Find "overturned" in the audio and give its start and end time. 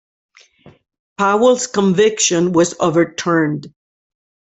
2.79-3.71